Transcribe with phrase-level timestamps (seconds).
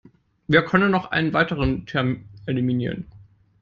[0.47, 3.05] Wir können noch einen weiteren Term eliminieren.